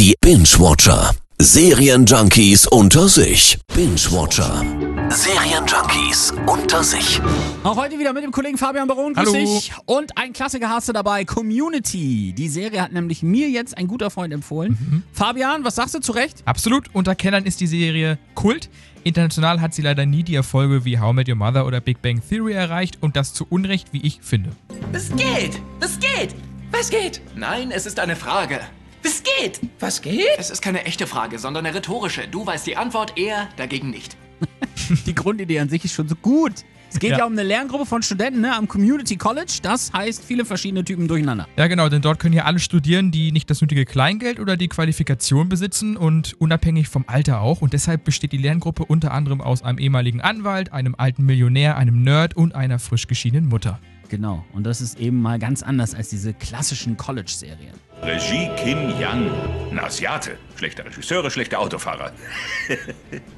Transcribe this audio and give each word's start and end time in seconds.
Die 0.00 0.14
Binge-Watcher. 0.22 1.10
Serienjunkies 1.38 2.66
unter 2.68 3.06
sich. 3.06 3.58
Binge-Watcher. 3.74 4.64
Serienjunkies 5.10 6.32
unter 6.46 6.82
sich. 6.82 7.20
Auch 7.64 7.76
heute 7.76 7.98
wieder 7.98 8.14
mit 8.14 8.24
dem 8.24 8.32
Kollegen 8.32 8.56
Fabian 8.56 8.88
Baron, 8.88 9.12
grüß 9.12 9.26
Hallo. 9.26 9.34
dich. 9.34 9.72
Und 9.84 10.16
ein 10.16 10.32
Klassiker 10.32 10.70
hast 10.70 10.88
du 10.88 10.94
dabei, 10.94 11.26
Community. 11.26 12.32
Die 12.32 12.48
Serie 12.48 12.80
hat 12.80 12.92
nämlich 12.92 13.22
mir 13.22 13.50
jetzt 13.50 13.76
ein 13.76 13.88
guter 13.88 14.08
Freund 14.08 14.32
empfohlen. 14.32 14.78
Mhm. 14.80 15.02
Fabian, 15.12 15.64
was 15.64 15.74
sagst 15.74 15.94
du 15.94 16.00
zu 16.00 16.12
Recht? 16.12 16.44
Absolut, 16.46 16.86
unter 16.94 17.14
Kennern 17.14 17.44
ist 17.44 17.60
die 17.60 17.66
Serie 17.66 18.18
Kult. 18.34 18.70
International 19.04 19.60
hat 19.60 19.74
sie 19.74 19.82
leider 19.82 20.06
nie 20.06 20.22
die 20.22 20.34
Erfolge 20.34 20.86
wie 20.86 20.98
How 20.98 21.10
I 21.10 21.14
Met 21.14 21.28
Your 21.28 21.34
Mother 21.34 21.66
oder 21.66 21.82
Big 21.82 22.00
Bang 22.00 22.22
Theory 22.26 22.54
erreicht 22.54 22.96
und 23.02 23.16
das 23.16 23.34
zu 23.34 23.46
Unrecht, 23.50 23.92
wie 23.92 24.00
ich 24.00 24.20
finde. 24.22 24.52
Es 24.94 25.10
geht! 25.10 25.60
Es 25.80 26.00
geht! 26.00 26.34
Was 26.72 26.88
geht? 26.88 27.20
Nein, 27.36 27.70
es 27.70 27.84
ist 27.84 28.00
eine 28.00 28.16
Frage. 28.16 28.60
Es 29.20 29.22
geht! 29.38 29.60
Was 29.80 30.00
geht? 30.02 30.24
Es 30.38 30.50
ist 30.50 30.62
keine 30.62 30.84
echte 30.84 31.06
Frage, 31.06 31.38
sondern 31.38 31.66
eine 31.66 31.76
rhetorische. 31.76 32.26
Du 32.28 32.46
weißt 32.46 32.66
die 32.66 32.76
Antwort, 32.76 33.14
er 33.18 33.48
dagegen 33.56 33.90
nicht. 33.90 34.16
Die 35.06 35.14
Grundidee 35.14 35.60
an 35.60 35.68
sich 35.68 35.84
ist 35.84 35.92
schon 35.94 36.08
so 36.08 36.14
gut. 36.16 36.52
Es 36.92 36.98
geht 36.98 37.10
ja, 37.12 37.18
Ja. 37.18 37.24
um 37.26 37.32
eine 37.32 37.42
Lerngruppe 37.44 37.86
von 37.86 38.02
Studenten 38.02 38.40
ne, 38.40 38.56
am 38.56 38.66
Community 38.66 39.16
College. 39.16 39.58
Das 39.62 39.92
heißt, 39.92 40.24
viele 40.24 40.44
verschiedene 40.44 40.82
Typen 40.84 41.06
durcheinander. 41.06 41.46
Ja 41.56 41.66
genau, 41.68 41.88
denn 41.88 42.02
dort 42.02 42.18
können 42.18 42.34
ja 42.34 42.44
alle 42.46 42.58
studieren, 42.58 43.10
die 43.12 43.30
nicht 43.30 43.48
das 43.50 43.60
nötige 43.60 43.84
Kleingeld 43.84 44.40
oder 44.40 44.56
die 44.56 44.66
Qualifikation 44.68 45.48
besitzen 45.48 45.96
und 45.96 46.34
unabhängig 46.40 46.88
vom 46.88 47.04
Alter 47.06 47.42
auch. 47.42 47.60
Und 47.60 47.74
deshalb 47.74 48.04
besteht 48.04 48.32
die 48.32 48.38
Lerngruppe 48.38 48.84
unter 48.86 49.12
anderem 49.12 49.40
aus 49.40 49.62
einem 49.62 49.78
ehemaligen 49.78 50.20
Anwalt, 50.20 50.72
einem 50.72 50.94
alten 50.98 51.24
Millionär, 51.24 51.76
einem 51.76 52.02
Nerd 52.02 52.36
und 52.36 52.54
einer 52.54 52.78
frisch 52.78 53.06
geschiedenen 53.06 53.48
Mutter. 53.48 53.78
Genau. 54.10 54.44
Und 54.52 54.64
das 54.64 54.80
ist 54.80 54.98
eben 54.98 55.22
mal 55.22 55.38
ganz 55.38 55.62
anders 55.62 55.94
als 55.94 56.08
diese 56.08 56.34
klassischen 56.34 56.96
College-Serien. 56.96 57.72
Regie 58.02 58.50
Kim 58.56 58.98
Yang. 58.98 59.30
Ein 59.70 59.78
Asiate. 59.78 60.36
Schlechte 60.56 60.84
Regisseure, 60.84 61.30
schlechte 61.30 61.58
Autofahrer. 61.58 62.10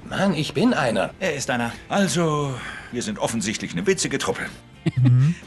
Mann, 0.08 0.32
ich 0.32 0.54
bin 0.54 0.72
einer. 0.72 1.10
Er 1.20 1.34
ist 1.34 1.50
einer. 1.50 1.72
Also, 1.90 2.54
wir 2.90 3.02
sind 3.02 3.18
offensichtlich 3.18 3.72
eine 3.72 3.86
witzige 3.86 4.16
Truppe. 4.16 4.46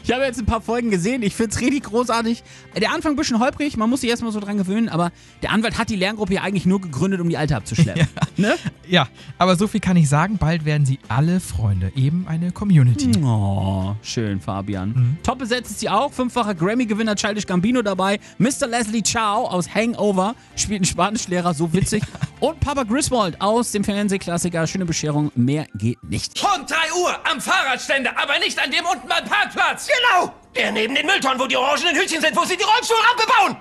Ich 0.02 0.12
habe 0.12 0.24
jetzt 0.24 0.38
ein 0.38 0.46
paar 0.46 0.60
Folgen 0.60 0.90
gesehen. 0.90 1.22
Ich 1.22 1.34
finde 1.34 1.54
es 1.54 1.60
richtig 1.60 1.84
großartig. 1.84 2.42
Der 2.80 2.92
Anfang 2.92 3.12
ein 3.12 3.16
bisschen 3.16 3.38
holprig, 3.38 3.76
man 3.76 3.90
muss 3.90 4.00
sich 4.00 4.10
erstmal 4.10 4.32
so 4.32 4.40
dran 4.40 4.56
gewöhnen, 4.56 4.88
aber 4.88 5.12
der 5.42 5.50
Anwalt 5.50 5.78
hat 5.78 5.90
die 5.90 5.96
Lerngruppe 5.96 6.34
ja 6.34 6.42
eigentlich 6.42 6.66
nur 6.66 6.80
gegründet, 6.80 7.20
um 7.20 7.28
die 7.28 7.36
Alte 7.36 7.56
abzuschleppen. 7.56 8.06
Ne? 8.38 8.54
Ja, 8.86 9.08
aber 9.38 9.56
so 9.56 9.66
viel 9.66 9.80
kann 9.80 9.96
ich 9.96 10.10
sagen, 10.10 10.36
bald 10.36 10.66
werden 10.66 10.84
sie 10.84 10.98
alle 11.08 11.40
Freunde, 11.40 11.90
eben 11.96 12.26
eine 12.28 12.52
Community. 12.52 13.10
Oh, 13.24 13.94
schön, 14.02 14.42
Fabian. 14.42 15.16
Top 15.22 15.38
besetzt 15.38 15.70
ist 15.70 15.80
sie 15.80 15.88
auch. 15.88 16.12
Fünffacher 16.12 16.54
Grammy-Gewinner 16.54 17.16
Childish 17.16 17.46
Gambino 17.46 17.80
dabei. 17.80 18.20
Mr. 18.36 18.66
Leslie 18.68 19.02
Chow 19.02 19.48
aus 19.50 19.74
Hangover 19.74 20.34
spielt 20.54 20.80
einen 20.80 20.84
Spanischlehrer, 20.84 21.54
so 21.54 21.72
witzig. 21.72 22.02
Und 22.40 22.60
Papa 22.60 22.82
Griswold 22.82 23.40
aus 23.40 23.72
dem 23.72 23.82
Fernsehklassiker 23.82 24.66
Schöne 24.66 24.84
Bescherung. 24.84 25.32
Mehr 25.34 25.66
geht 25.74 26.02
nicht. 26.04 26.40
Punkt 26.40 26.70
3 26.70 26.76
Uhr 27.00 27.18
am 27.30 27.40
Fahrradständer, 27.40 28.10
aber 28.16 28.38
nicht 28.38 28.58
an 28.62 28.70
dem 28.70 28.84
unten 28.84 29.08
beim 29.08 29.24
Parkplatz. 29.24 29.86
Genau! 29.86 30.32
Der 30.54 30.72
neben 30.72 30.94
den 30.94 31.06
Mülltonnen, 31.06 31.38
wo 31.38 31.46
die 31.46 31.56
orangenen 31.56 31.96
Hütchen 31.96 32.20
sind, 32.20 32.36
wo 32.36 32.44
sie 32.44 32.56
die 32.56 32.64
Rollstuhlrampe 32.64 33.26
bauen. 33.26 33.56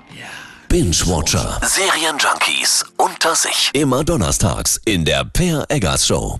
Binge-Watcher. 0.68 1.62
Serienjunkies 1.64 2.86
unter 2.98 3.36
sich. 3.36 3.70
Immer 3.74 4.04
donnerstags 4.04 4.82
in 4.86 5.06
der 5.06 5.24
Per 5.24 5.66
Eggers 5.70 6.08
Show. 6.08 6.40